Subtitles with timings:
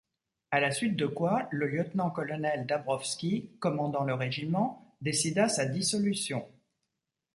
[0.49, 6.49] À la suite de quoi, le lieutenant-colonel Dąbrowski, commandant le régiment, décida sa dissolution.